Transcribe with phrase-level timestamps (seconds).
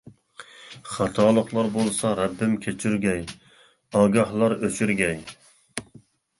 [0.93, 3.23] خاتالىقلار بولسا رەببىم كەچۈرگەي،
[4.01, 5.25] ئاگاھلار ئۆچۈرگەي.